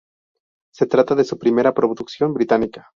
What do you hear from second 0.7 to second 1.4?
Se trata de su